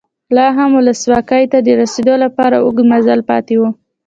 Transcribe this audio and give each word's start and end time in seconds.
لا 0.35 0.45
هم 0.57 0.69
ولسواکۍ 0.77 1.43
ته 1.51 1.57
د 1.61 1.67
رسېدو 1.81 2.15
لپاره 2.23 2.55
اوږد 2.65 2.85
مزل 2.91 3.19
پاتې 3.29 3.55
و. 3.57 3.61